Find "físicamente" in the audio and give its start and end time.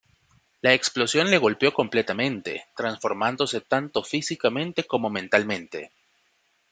4.03-4.85